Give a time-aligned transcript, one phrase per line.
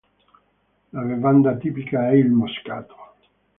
[0.93, 2.95] La bevanda tipica è il moscato.